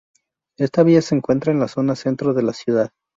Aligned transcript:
Esta 0.57 0.81
villa 0.81 1.03
se 1.03 1.13
encuentra 1.13 1.51
en 1.51 1.59
la 1.59 1.67
Zona 1.67 1.95
centro 1.95 2.33
de 2.33 2.41
la 2.41 2.53
ciudad. 2.53 2.89